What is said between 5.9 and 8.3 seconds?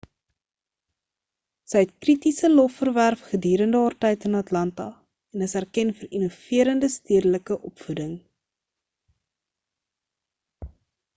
vir innoverende stedelike opvoeding